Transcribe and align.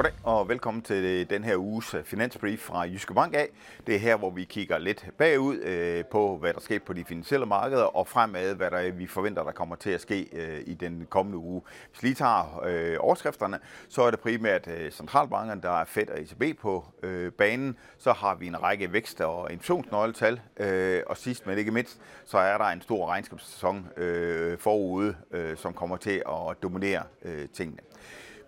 Goddag 0.00 0.14
og 0.24 0.48
velkommen 0.48 0.82
til 0.82 1.04
øh, 1.04 1.30
den 1.30 1.44
her 1.44 1.56
uges 1.56 1.94
øh, 1.94 2.04
finansbrief 2.04 2.60
fra 2.60 2.80
Jyske 2.80 3.14
Bank 3.14 3.34
af. 3.34 3.48
Det 3.86 3.94
er 3.94 3.98
her, 3.98 4.16
hvor 4.16 4.30
vi 4.30 4.44
kigger 4.44 4.78
lidt 4.78 5.06
bagud 5.18 5.56
øh, 5.56 6.04
på, 6.04 6.36
hvad 6.36 6.54
der 6.54 6.60
sker 6.60 6.78
på 6.78 6.92
de 6.92 7.04
finansielle 7.04 7.46
markeder, 7.46 7.82
og 7.82 8.08
fremad, 8.08 8.54
hvad 8.54 8.70
der, 8.70 8.92
vi 8.92 9.06
forventer, 9.06 9.42
der 9.42 9.52
kommer 9.52 9.76
til 9.76 9.90
at 9.90 10.00
ske 10.00 10.28
øh, 10.32 10.60
i 10.66 10.74
den 10.74 11.06
kommende 11.10 11.38
uge. 11.38 11.62
Hvis 11.90 12.02
lige 12.02 12.14
tager 12.14 12.62
øh, 12.66 12.96
overskrifterne, 13.00 13.58
så 13.88 14.02
er 14.02 14.10
det 14.10 14.20
primært 14.20 14.68
øh, 14.68 14.90
centralbankerne, 14.90 15.62
der 15.62 15.80
er 15.80 15.84
Fed 15.84 16.08
og 16.08 16.20
ECB 16.20 16.60
på 16.60 16.84
øh, 17.02 17.32
banen. 17.32 17.76
Så 17.98 18.12
har 18.12 18.34
vi 18.34 18.46
en 18.46 18.62
række 18.62 18.92
vækst- 18.92 19.20
og 19.20 19.52
inflationsnøgletal, 19.52 20.40
øh, 20.56 21.02
og 21.06 21.16
sidst 21.16 21.46
men 21.46 21.58
ikke 21.58 21.70
mindst, 21.70 22.00
så 22.24 22.38
er 22.38 22.58
der 22.58 22.64
en 22.64 22.80
stor 22.80 23.06
regnskabssæson 23.06 23.88
øh, 23.96 24.58
forude, 24.58 25.14
øh, 25.30 25.56
som 25.56 25.72
kommer 25.72 25.96
til 25.96 26.22
at 26.28 26.62
dominere 26.62 27.02
øh, 27.24 27.48
tingene. 27.48 27.80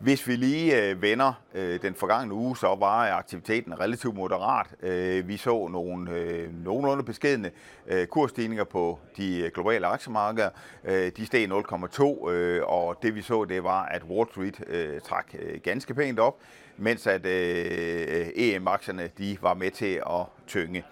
Hvis 0.02 0.28
vi 0.28 0.36
lige 0.36 0.82
øh, 0.82 1.02
vender 1.02 1.32
øh, 1.54 1.82
den 1.82 1.94
forgangne 1.94 2.34
uge, 2.34 2.56
så 2.56 2.76
var 2.78 3.16
aktiviteten 3.16 3.80
relativt 3.80 4.14
moderat. 4.14 4.66
Øh, 4.82 5.28
vi 5.28 5.36
så 5.36 5.68
nogle 5.68 6.10
øh, 6.10 6.64
nogenlunde 6.64 7.02
beskedende 7.04 7.50
øh, 7.86 8.06
kursstigninger 8.06 8.64
på 8.64 8.98
de 9.16 9.38
øh, 9.38 9.50
globale 9.54 9.86
aktiemarkeder. 9.86 10.50
Øh, 10.84 11.12
de 11.16 11.26
steg 11.26 11.48
0,2, 11.50 12.30
øh, 12.30 12.62
og 12.66 12.98
det 13.02 13.14
vi 13.14 13.22
så, 13.22 13.44
det 13.44 13.64
var, 13.64 13.82
at 13.82 14.02
Wall 14.02 14.30
Street 14.30 14.64
øh, 14.66 15.00
trak 15.00 15.26
øh, 15.38 15.60
ganske 15.62 15.94
pænt 15.94 16.18
op, 16.18 16.38
mens 16.76 17.06
at 17.06 17.26
øh, 17.26 18.26
EM-aktierne 18.34 19.10
de 19.18 19.38
var 19.40 19.54
med 19.54 19.70
til 19.70 20.02
at 20.10 20.26
tynge. 20.46 20.84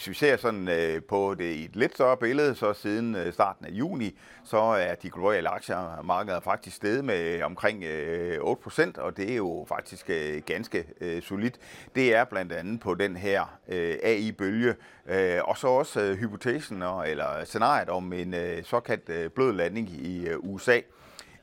Hvis 0.00 0.08
vi 0.08 0.14
ser 0.14 0.36
sådan 0.36 0.68
øh, 0.68 1.02
på 1.02 1.34
det 1.38 1.44
i 1.54 1.64
et 1.64 1.76
lidt 1.76 1.94
større 1.94 2.16
billede, 2.16 2.54
så 2.54 2.72
siden 2.72 3.14
øh, 3.14 3.32
starten 3.32 3.66
af 3.66 3.70
juni, 3.70 4.18
så 4.44 4.58
er 4.58 4.94
de 4.94 5.10
globale 5.10 5.48
aktiemarkeder 5.48 6.40
faktisk 6.40 6.76
steget 6.76 7.04
med 7.04 7.20
øh, 7.20 7.46
omkring 7.46 7.84
øh, 7.84 8.38
8%, 8.38 9.00
og 9.00 9.16
det 9.16 9.32
er 9.32 9.36
jo 9.36 9.66
faktisk 9.68 10.10
øh, 10.10 10.42
ganske 10.46 10.84
øh, 11.00 11.22
solidt. 11.22 11.58
Det 11.94 12.14
er 12.14 12.24
blandt 12.24 12.52
andet 12.52 12.80
på 12.80 12.94
den 12.94 13.16
her 13.16 13.58
øh, 13.68 13.96
AI-bølge, 14.02 14.74
øh, 15.06 15.38
og 15.44 15.58
så 15.58 15.68
også 15.68 16.00
øh, 16.00 16.16
hypotesen 16.16 16.82
eller 16.82 17.44
scenariet 17.44 17.88
om 17.88 18.12
en 18.12 18.34
øh, 18.34 18.64
såkaldt 18.64 19.08
øh, 19.08 19.30
blød 19.30 19.52
landing 19.52 19.90
i 19.90 20.26
øh, 20.28 20.36
USA. 20.38 20.80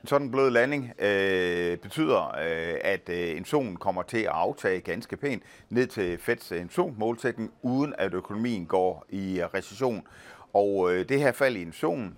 En 0.08 0.10
sådan 0.10 0.30
blød 0.30 0.50
landing 0.50 0.92
øh, 0.98 1.78
betyder, 1.78 2.28
øh, 2.28 2.74
at 2.80 3.08
øh, 3.08 3.30
inflationen 3.30 3.76
kommer 3.76 4.02
til 4.02 4.18
at 4.18 4.26
aftage 4.26 4.80
ganske 4.80 5.16
pænt 5.16 5.42
ned 5.70 5.86
til 5.86 6.18
Feds 6.18 6.52
øh, 6.52 6.60
inflationsmålsætning, 6.60 7.52
uden 7.62 7.94
at 7.98 8.14
økonomien 8.14 8.66
går 8.66 9.06
i 9.08 9.40
øh, 9.40 9.46
recession. 9.54 10.02
Og 10.52 10.92
øh, 10.92 11.08
det 11.08 11.20
her 11.20 11.32
fald 11.32 11.56
i 11.56 11.60
inflationen, 11.60 12.16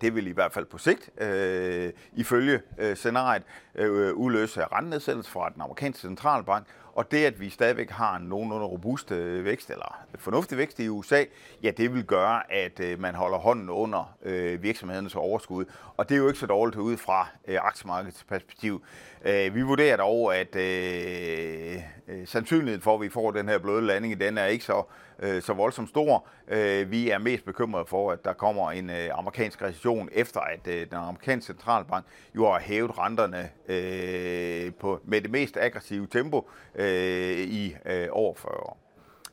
det 0.00 0.14
vil 0.14 0.26
i 0.26 0.30
hvert 0.30 0.52
fald 0.52 0.64
på 0.64 0.78
sigt, 0.78 1.22
øh, 1.22 1.92
ifølge 2.12 2.60
øh, 2.78 2.96
scenariet, 2.96 3.42
øh, 3.74 4.12
udløse 4.14 4.64
rentenedsættelse 4.64 5.30
fra 5.30 5.48
den 5.48 5.62
amerikanske 5.62 6.00
centralbank, 6.00 6.66
og 6.94 7.10
det, 7.10 7.24
at 7.24 7.40
vi 7.40 7.50
stadigvæk 7.50 7.90
har 7.90 8.16
en 8.16 8.22
nogenlunde 8.22 8.66
robust 8.66 9.12
øh, 9.12 9.44
vækst, 9.44 9.70
eller 9.70 10.04
fornuftig 10.18 10.58
vækst 10.58 10.80
i 10.80 10.88
USA, 10.88 11.24
ja, 11.62 11.70
det 11.70 11.94
vil 11.94 12.04
gøre, 12.04 12.52
at 12.52 12.80
øh, 12.80 13.00
man 13.00 13.14
holder 13.14 13.38
hånden 13.38 13.70
under 13.70 14.16
øh, 14.22 14.62
virksomhedernes 14.62 15.14
overskud. 15.14 15.64
Og 15.96 16.08
det 16.08 16.14
er 16.14 16.18
jo 16.18 16.28
ikke 16.28 16.40
så 16.40 16.46
dårligt 16.46 16.76
ud 16.76 16.96
fra 16.96 17.28
øh, 17.48 17.58
aktiemarkedets 17.62 18.24
perspektiv. 18.24 18.84
Øh, 19.24 19.54
vi 19.54 19.62
vurderer 19.62 19.96
dog, 19.96 20.36
at 20.36 20.56
øh, 20.56 21.76
øh, 22.08 22.26
sandsynligheden 22.26 22.82
for, 22.82 22.94
at 22.94 23.00
vi 23.00 23.08
får 23.08 23.30
den 23.30 23.48
her 23.48 23.58
bløde 23.58 23.86
landing, 23.86 24.20
den 24.20 24.38
er 24.38 24.46
ikke 24.46 24.64
så, 24.64 24.82
øh, 25.18 25.42
så 25.42 25.52
voldsomt 25.52 25.88
stor. 25.88 26.26
Øh, 26.48 26.90
vi 26.90 27.10
er 27.10 27.18
mest 27.18 27.44
bekymrede 27.44 27.86
for, 27.86 28.12
at 28.12 28.24
der 28.24 28.32
kommer 28.32 28.70
en 28.70 28.90
øh, 28.90 29.08
amerikansk 29.12 29.62
recession, 29.62 30.08
efter 30.12 30.40
at 30.40 30.66
øh, 30.66 30.86
den 30.86 30.94
amerikanske 30.94 31.46
centralbank 31.46 32.06
jo 32.36 32.50
har 32.50 32.60
hævet 32.60 32.98
renterne 32.98 33.50
øh, 33.68 34.72
på, 34.74 35.00
med 35.04 35.20
det 35.20 35.30
mest 35.30 35.56
aggressive 35.56 36.06
tempo 36.06 36.50
øh, 36.74 37.38
i 37.38 37.76
øh, 37.86 38.08
over 38.10 38.34
40 38.34 38.54
år. 38.54 38.80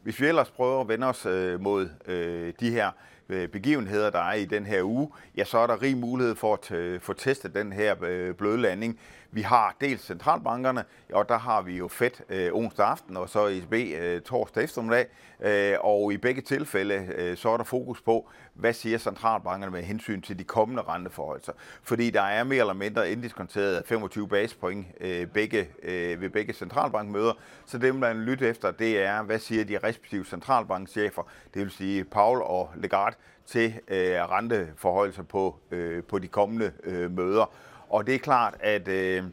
Hvis 0.03 0.22
vi 0.22 0.28
ellers 0.28 0.51
prøver 0.51 0.81
at 0.81 0.88
vende 0.88 1.07
os 1.07 1.25
øh, 1.25 1.61
mod 1.61 1.89
øh, 2.05 2.53
de 2.59 2.72
her 2.72 2.91
Øh, 3.31 3.47
begivenheder, 3.47 4.09
der 4.09 4.19
er 4.19 4.33
i 4.33 4.45
den 4.45 4.65
her 4.65 4.83
uge, 4.83 5.11
ja, 5.37 5.43
så 5.43 5.57
er 5.57 5.67
der 5.67 5.81
rig 5.81 5.97
mulighed 5.97 6.35
for 6.35 6.53
at 6.53 6.71
øh, 6.71 7.01
få 7.01 7.13
testet 7.13 7.55
den 7.55 7.73
her 7.73 7.95
øh, 8.03 8.35
bløde 8.35 8.57
landing. 8.57 8.99
Vi 9.33 9.41
har 9.41 9.75
dels 9.81 10.01
centralbankerne, 10.01 10.83
og 11.13 11.29
der 11.29 11.37
har 11.37 11.61
vi 11.61 11.77
jo 11.77 11.87
Fed 11.87 12.11
øh, 12.29 12.49
onsdag 12.53 12.85
aften, 12.87 13.17
og 13.17 13.29
så 13.29 13.47
ECB 13.47 13.73
øh, 13.73 14.21
torsdag 14.21 14.63
eftermiddag. 14.63 15.05
Øh, 15.41 15.77
og 15.79 16.13
i 16.13 16.17
begge 16.17 16.41
tilfælde, 16.41 17.07
øh, 17.15 17.37
så 17.37 17.49
er 17.49 17.57
der 17.57 17.63
fokus 17.63 18.01
på, 18.01 18.29
hvad 18.53 18.73
siger 18.73 18.97
centralbankerne 18.97 19.71
med 19.71 19.83
hensyn 19.83 20.21
til 20.21 20.39
de 20.39 20.43
kommende 20.43 20.81
renteforholdelser. 20.81 21.53
Fordi 21.83 22.09
der 22.09 22.21
er 22.21 22.43
mere 22.43 22.59
eller 22.59 22.73
mindre 22.73 23.11
indiskonteret 23.11 23.83
25 23.85 24.27
basispoint 24.27 24.87
øh, 24.99 25.27
begge, 25.27 25.67
øh, 25.83 26.21
ved 26.21 26.29
begge 26.29 26.53
centralbankmøder. 26.53 27.33
Så 27.65 27.77
det, 27.77 27.95
man 27.95 28.21
lytter 28.21 28.49
efter, 28.49 28.71
det 28.71 29.03
er, 29.03 29.23
hvad 29.23 29.39
siger 29.39 29.63
de 29.63 29.77
respektive 29.77 30.25
centralbankchefer, 30.25 31.29
det 31.53 31.61
vil 31.61 31.71
sige 31.71 32.03
Paul 32.03 32.41
og 32.41 32.69
Lagarde, 32.75 33.15
til 33.45 33.73
øh, 33.87 34.21
renteforholdelser 34.21 35.23
på, 35.23 35.59
øh, 35.71 36.03
på 36.03 36.19
de 36.19 36.27
kommende 36.27 36.71
øh, 36.83 37.11
møder. 37.11 37.51
Og 37.89 38.07
det 38.07 38.15
er 38.15 38.19
klart, 38.19 38.55
at 38.59 38.87
øh, 38.87 39.23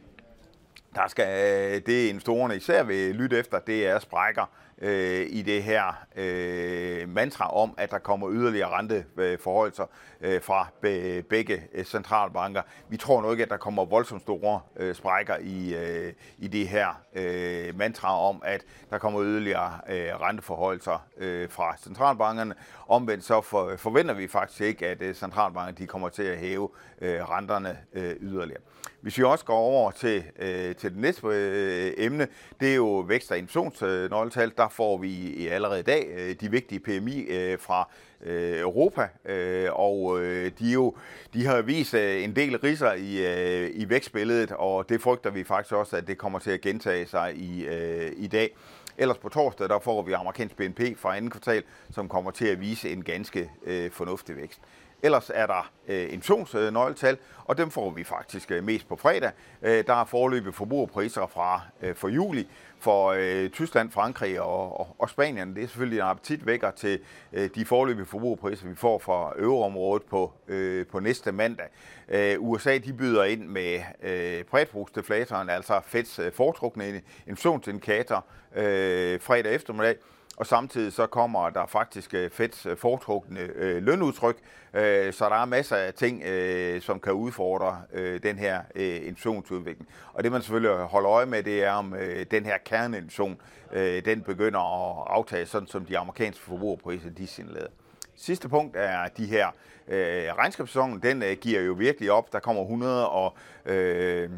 der 0.99 1.09
skal, 1.09 1.27
øh, 1.27 1.83
det 1.87 2.09
investorerne 2.09 2.57
især 2.57 2.83
vil 2.83 3.15
lytte 3.15 3.39
efter, 3.39 3.59
det 3.59 3.87
er 3.87 3.99
sprækker 3.99 4.51
øh, 4.83 5.27
i 5.31 5.43
det 5.43 5.63
her 5.63 6.07
øh, 6.17 7.09
mantra 7.09 7.57
om, 7.57 7.75
at 7.79 7.91
der 7.91 7.99
kommer 7.99 8.31
yderligere 8.33 8.71
renteforholdelser 8.71 9.85
øh, 10.21 10.43
fra 10.43 10.69
be, 10.83 11.23
begge 11.23 11.63
øh, 11.75 11.85
centralbanker. 11.85 12.63
Vi 12.89 12.97
tror 12.97 13.23
nok 13.23 13.33
ikke, 13.33 13.43
at 13.43 13.51
der 13.51 13.57
kommer 13.57 13.85
voldsomt 13.85 14.23
store 14.23 14.61
øh, 14.77 14.95
sprækker 14.95 15.37
i, 15.41 15.75
øh, 15.75 16.13
i 16.39 16.49
det 16.49 16.69
her 16.69 17.03
øh, 17.15 17.79
mantra 17.79 18.21
om, 18.21 18.43
at 18.45 18.65
der 18.91 18.99
kommer 18.99 19.23
yderligere 19.23 19.81
øh, 19.89 20.21
renteforholdelser 20.21 21.07
øh, 21.19 21.51
fra 21.51 21.77
centralbankerne. 21.77 22.55
Omvendt 22.89 23.25
så 23.25 23.41
for, 23.41 23.77
forventer 23.77 24.15
vi 24.15 24.29
faktisk 24.29 24.61
ikke, 24.61 24.87
at 24.87 25.03
øh, 25.03 25.15
centralbankerne 25.15 25.77
de 25.79 25.87
kommer 25.87 26.09
til 26.09 26.23
at 26.23 26.39
hæve 26.39 26.69
øh, 27.01 27.31
renterne 27.31 27.79
øh, 27.93 28.17
yderligere. 28.21 28.61
Hvis 29.01 29.19
vi 29.19 29.23
også 29.23 29.45
går 29.45 29.59
over 29.59 29.91
til, 29.91 30.25
øh, 30.39 30.75
til 30.77 30.88
det 30.89 30.99
næste 30.99 31.27
øh, 31.27 31.93
emne, 31.97 32.29
det 32.61 32.71
er 32.71 32.75
jo 32.75 32.99
vækst- 32.99 33.31
og 33.31 33.39
inflationsnøgletal. 33.39 34.53
Der 34.57 34.69
får 34.69 34.99
vi 34.99 35.49
allerede 35.49 35.81
i 35.81 35.83
dag 35.83 36.07
øh, 36.17 36.35
de 36.41 36.51
vigtige 36.51 36.81
PMI 36.81 37.21
øh, 37.21 37.59
fra 37.59 37.89
øh, 38.23 38.61
Europa, 38.61 39.09
øh, 39.25 39.69
og 39.73 40.21
øh, 40.21 40.53
de, 40.59 40.73
jo, 40.73 40.95
de 41.35 41.47
har 41.47 41.63
vist 41.63 41.95
øh, 41.95 42.25
en 42.25 42.37
del 42.37 42.59
riser 42.59 42.93
i, 42.93 43.27
øh, 43.27 43.71
i 43.75 43.89
vækstbilledet, 43.89 44.53
og 44.53 44.89
det 44.89 45.01
frygter 45.01 45.31
vi 45.31 45.45
faktisk 45.45 45.75
også, 45.75 45.97
at 45.97 46.07
det 46.07 46.19
kommer 46.19 46.39
til 46.39 46.51
at 46.51 46.61
gentage 46.61 47.07
sig 47.07 47.37
i, 47.37 47.67
øh, 47.67 48.13
i 48.17 48.27
dag. 48.27 48.57
Ellers 48.99 49.19
på 49.19 49.29
torsdag, 49.29 49.69
der 49.69 49.79
får 49.79 50.03
vi 50.03 50.13
amerikansk 50.13 50.57
BNP 50.57 50.81
fra 50.97 51.17
anden 51.17 51.31
kvartal, 51.31 51.63
som 51.91 52.09
kommer 52.09 52.31
til 52.31 52.47
at 52.47 52.61
vise 52.61 52.93
en 52.93 53.05
ganske 53.05 53.51
øh, 53.67 53.91
fornuftig 53.91 54.37
vækst. 54.37 54.61
Ellers 55.03 55.31
er 55.35 55.47
der 55.47 55.71
øh, 55.89 56.13
inflationsnøgletal, 56.13 57.19
og 57.45 57.59
dem 57.59 57.71
får 57.71 57.91
vi 57.91 58.05
faktisk 58.05 58.51
øh, 58.51 58.65
mest 58.65 58.89
på 58.89 58.97
fredag. 58.97 59.31
Øh, 59.63 59.87
der 59.87 59.95
er 59.95 60.05
forløbet 60.05 60.55
forbrugerpriser 60.55 61.27
fra 61.27 61.61
øh, 61.83 61.95
for 61.95 62.09
juli 62.09 62.49
for 62.81 63.15
øh, 63.19 63.51
Tyskland, 63.51 63.91
Frankrig 63.91 64.41
og, 64.41 64.81
og, 64.81 64.97
og 64.99 65.11
Spanien. 65.11 65.55
Det 65.55 65.63
er 65.63 65.67
selvfølgelig 65.67 65.99
en 65.99 66.05
appetitvækker 66.05 66.71
til 66.71 67.01
øh, 67.33 67.51
de 67.55 67.65
forløbige 67.65 68.07
forbrugerpriser, 68.07 68.69
vi 68.69 68.75
får 68.75 68.99
fra 68.99 69.33
øvreområdet 69.37 70.03
på, 70.03 70.33
øh, 70.49 70.87
på 70.87 71.01
næste 71.01 71.33
mandag. 71.33 71.67
Øh, 72.09 72.37
USA 72.39 72.79
de 72.79 72.93
byder 72.93 73.25
ind 73.25 73.47
med 73.47 73.81
øh, 74.03 74.45
prætbrugsdeflatoren, 74.45 75.51
altså 75.51 75.81
Feds 75.87 76.19
øh, 76.19 76.33
foretrukne 76.33 77.03
inflationsindikator 77.27 78.25
øh, 78.57 79.21
fredag 79.21 79.55
eftermiddag. 79.55 79.97
Og 80.39 80.47
samtidig 80.47 80.93
så 80.93 81.07
kommer 81.07 81.51
der 81.51 81.67
faktisk 81.67 82.15
øh, 82.15 82.31
fedt 82.31 82.67
øh, 82.67 82.77
foretrukne 82.77 83.41
øh, 83.41 83.83
lønudtryk, 83.83 84.37
øh, 84.75 85.13
så 85.13 85.29
der 85.29 85.37
er 85.37 85.45
masser 85.45 85.77
af 85.77 85.95
ting, 85.95 86.23
øh, 86.23 86.83
som 86.83 87.01
kan 87.01 87.13
udfordre 87.13 87.83
øh, 87.93 88.23
den 88.23 88.39
her 88.39 88.61
øh, 88.75 88.97
inflationsudvikling. 89.07 89.89
Og 90.13 90.25
det 90.25 90.33
man 90.33 90.43
selvfølgelig 90.43 90.77
holder 90.77 91.11
øje 91.11 91.27
med, 91.27 91.43
det 91.43 91.65
er 91.65 91.73
om 91.73 91.95
øh, 91.95 92.27
den 92.31 92.45
her 92.45 92.59
kerneinflation, 92.65 93.41
øh, 93.73 94.05
den 94.05 94.23
begynder 94.23 94.61
at 94.61 95.07
aftage, 95.11 95.47
sådan 95.47 95.69
som 95.69 95.85
de 95.85 95.99
amerikanske 95.99 96.45
forbrugerpriser 96.45 97.11
de 97.11 97.27
signalerer. 97.27 97.69
Sidste 98.17 98.49
punkt 98.49 98.77
er 98.77 99.09
de 99.09 99.27
her 99.27 99.47
øh, 99.89 100.35
regnskabssæsonen, 100.39 101.03
den 101.03 101.23
øh, 101.23 101.37
giver 101.41 101.61
jo 101.61 101.73
virkelig 101.73 102.13
op. 102.13 102.33
Der 102.33 102.39
kommer 102.39 102.63
100 102.63 103.09
og 103.09 103.37
øh, 103.67 104.31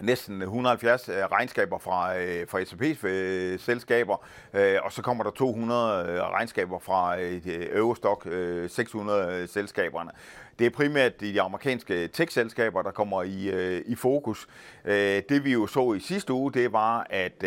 næsten 0.00 0.42
170 0.42 1.08
øh, 1.08 1.14
regnskaber 1.14 1.78
fra, 1.78 2.18
øh, 2.18 2.48
fra 2.48 2.60
SAP's 2.60 3.06
øh, 3.06 3.58
selskaber, 3.60 4.24
øh, 4.54 4.78
og 4.82 4.92
så 4.92 5.02
kommer 5.02 5.24
der 5.24 5.30
200 5.30 6.06
øh, 6.08 6.20
regnskaber 6.20 6.78
fra 6.78 7.16
Eurostock 7.76 8.28
600 8.68 9.46
selskaberne. 9.46 10.10
Det 10.58 10.66
er 10.66 10.70
primært 10.70 11.20
de 11.20 11.40
amerikanske 11.40 12.08
tech-selskaber, 12.08 12.82
der 12.82 12.90
kommer 12.90 13.22
i, 13.22 13.80
i 13.82 13.94
fokus. 13.94 14.48
Det 15.28 15.44
vi 15.44 15.52
jo 15.52 15.66
så 15.66 15.92
i 15.92 16.00
sidste 16.00 16.32
uge, 16.32 16.52
det 16.52 16.72
var, 16.72 17.06
at 17.10 17.42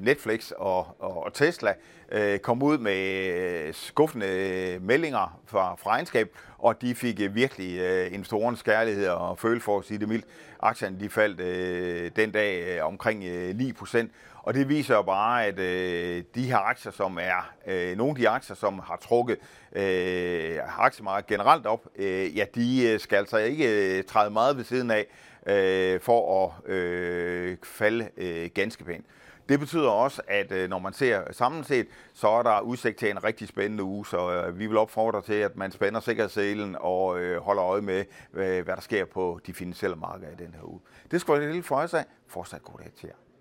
Netflix 0.00 0.50
og, 0.50 0.96
og 0.98 1.34
Tesla 1.34 1.74
øh, 2.12 2.38
kom 2.38 2.62
ud 2.62 2.78
med 2.78 3.26
øh, 3.26 3.74
skuffende 3.74 4.26
øh, 4.26 4.82
meldinger 4.82 5.40
fra, 5.46 5.74
fra 5.74 5.90
regnskab, 5.90 6.36
og 6.58 6.82
de 6.82 6.94
fik 6.94 7.20
øh, 7.20 7.34
virkelig 7.34 7.78
øh, 7.78 8.12
investorens 8.12 8.62
kærlighed 8.62 9.08
og 9.08 9.38
føle 9.38 9.60
for 9.60 9.78
at 9.78 9.84
sige 9.84 9.98
det 9.98 10.08
mildt. 10.08 10.24
Aktierne 10.60 11.00
de 11.00 11.08
faldt 11.10 11.40
øh, 11.40 12.10
den 12.16 12.30
dag 12.30 12.76
øh, 12.76 12.86
omkring 12.86 13.24
øh, 13.24 13.50
9%, 13.50 14.06
og 14.42 14.54
det 14.54 14.68
viser 14.68 14.94
jo 14.94 15.02
bare, 15.02 15.46
at 15.46 15.58
øh, 15.58 16.22
de 16.34 16.42
her 16.42 16.56
aktier, 16.56 16.92
som 16.92 17.18
er 17.20 17.52
øh, 17.66 17.96
nogle 17.96 18.10
af 18.10 18.16
de 18.16 18.28
aktier, 18.28 18.56
som 18.56 18.78
har 18.78 18.96
trukket 18.96 19.38
øh, 19.72 20.58
aktiemarkedet 20.78 21.26
generelt 21.26 21.66
op, 21.66 21.86
øh, 21.96 22.36
ja, 22.36 22.44
de 22.54 22.88
øh, 22.88 23.00
skal 23.00 23.16
altså 23.16 23.36
ikke 23.36 23.96
øh, 23.98 24.04
træde 24.04 24.30
meget 24.30 24.56
ved 24.56 24.64
siden 24.64 24.90
af 24.90 25.06
øh, 25.46 26.00
for 26.00 26.44
at 26.44 26.70
øh, 26.70 27.56
falde 27.62 28.08
øh, 28.16 28.50
ganske 28.54 28.84
pænt. 28.84 29.06
Det 29.48 29.60
betyder 29.60 29.88
også, 29.88 30.22
at 30.26 30.52
øh, 30.52 30.70
når 30.70 30.78
man 30.78 30.92
ser 30.92 31.32
samlet 31.32 31.66
set, 31.66 31.86
så 32.12 32.28
er 32.28 32.42
der 32.42 32.60
udsigt 32.60 32.98
til 32.98 33.10
en 33.10 33.24
rigtig 33.24 33.48
spændende 33.48 33.84
uge, 33.84 34.06
så 34.06 34.32
øh, 34.32 34.58
vi 34.58 34.66
vil 34.66 34.76
opfordre 34.76 35.22
til, 35.22 35.34
at 35.34 35.56
man 35.56 35.72
spænder 35.72 36.00
sikkerhedsselen 36.00 36.76
og 36.80 37.20
øh, 37.20 37.40
holder 37.42 37.64
øje 37.64 37.80
med, 37.80 38.04
hvad 38.30 38.64
der 38.64 38.80
sker 38.80 39.04
på 39.04 39.40
de 39.46 39.54
finansielle 39.54 39.96
markeder 39.96 40.30
i 40.30 40.44
den 40.44 40.54
her 40.54 40.62
uge. 40.68 40.80
Det 41.10 41.20
skal 41.20 41.32
være 41.32 41.42
det 41.42 41.50
lille 41.50 41.62
for 41.62 41.76
os 41.76 41.94
af. 41.94 42.04
Fortsat 42.26 42.62
god 42.62 42.78
dag 42.78 42.90
til 42.96 43.06
jer. 43.06 43.33